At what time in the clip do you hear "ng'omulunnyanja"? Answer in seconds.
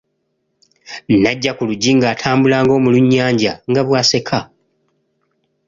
2.63-3.51